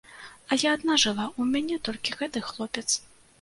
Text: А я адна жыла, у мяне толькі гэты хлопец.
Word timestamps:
А 0.53 0.55
я 0.61 0.71
адна 0.77 0.95
жыла, 1.03 1.27
у 1.43 1.47
мяне 1.51 1.79
толькі 1.89 2.17
гэты 2.23 2.43
хлопец. 2.49 2.85